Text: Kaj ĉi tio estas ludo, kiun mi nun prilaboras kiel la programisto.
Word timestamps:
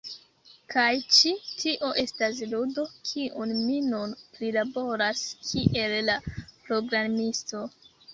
Kaj 0.75 0.91
ĉi 1.15 1.33
tio 1.63 1.89
estas 2.03 2.39
ludo, 2.53 2.85
kiun 3.09 3.53
mi 3.57 3.75
nun 3.89 4.15
prilaboras 4.39 5.21
kiel 5.51 5.95
la 6.09 6.17
programisto. 6.65 7.63